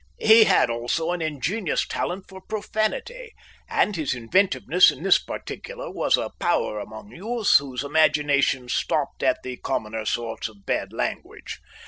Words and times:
He 0.17 0.45
had 0.45 0.71
also 0.71 1.11
an 1.11 1.21
ingenious 1.21 1.85
talent 1.85 2.25
for 2.27 2.41
profanity, 2.41 3.35
and 3.69 3.95
his 3.95 4.15
inventiveness 4.15 4.89
in 4.89 5.03
this 5.03 5.19
particular 5.19 5.91
was 5.91 6.17
a 6.17 6.31
power 6.39 6.79
among 6.79 7.11
youths 7.11 7.59
whose 7.59 7.83
imaginations 7.83 8.73
stopped 8.73 9.21
at 9.21 9.43
the 9.43 9.57
commoner 9.57 10.05
sorts 10.05 10.47
of 10.49 10.65
bad 10.65 10.91
language. 10.91 11.59